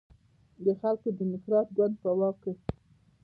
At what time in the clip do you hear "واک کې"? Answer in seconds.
2.17-2.51